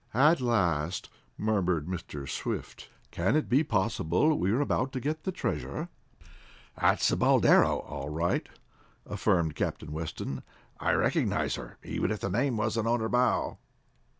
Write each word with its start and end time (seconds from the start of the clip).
"At 0.15 0.41
last," 0.41 1.11
murmured 1.37 1.85
Mr. 1.85 2.27
Swift. 2.27 2.89
"Can 3.11 3.35
it 3.35 3.47
be 3.47 3.63
possible 3.63 4.35
we 4.35 4.49
are 4.49 4.59
about 4.59 4.91
to 4.93 4.99
get 4.99 5.25
the 5.25 5.31
treasure?" 5.31 5.89
"That's 6.75 7.09
the 7.09 7.15
Boldero, 7.15 7.81
all 7.81 8.09
right," 8.09 8.49
affirmed 9.05 9.53
Captain 9.53 9.91
Weston. 9.91 10.41
"I 10.79 10.93
recognize 10.93 11.53
her, 11.53 11.77
even 11.83 12.09
if 12.09 12.21
the 12.21 12.31
name 12.31 12.57
wasn't 12.57 12.87
on 12.87 12.99
her 12.99 13.09
bow. 13.09 13.59